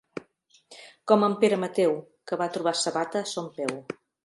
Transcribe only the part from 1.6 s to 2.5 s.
Mateu, que va